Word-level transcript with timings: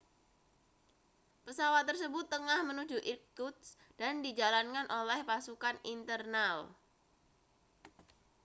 pesawat 1.45 1.83
tersebut 1.89 2.25
tengah 2.33 2.59
menuju 2.69 2.97
irkutsk 3.11 3.73
dan 4.01 4.13
dijalankan 4.25 4.87
oleh 4.99 5.19
pasukan 5.29 5.75
internal 5.93 6.57